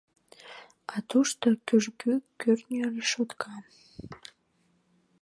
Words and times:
А 0.93 0.95
тушто 1.09 1.47
кӱжгӧ 1.67 2.13
кӱртньӧ 2.39 2.83
решотка. 2.93 3.53